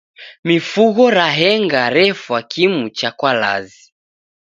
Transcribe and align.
Mifugho 0.43 1.11
raenga 1.11 1.81
refwa 1.89 2.39
kimu 2.51 2.89
cha 2.89 3.11
kwalazi. 3.11 3.93